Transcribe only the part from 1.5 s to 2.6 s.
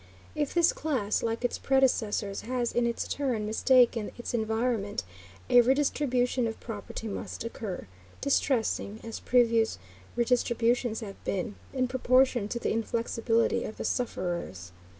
predecessors,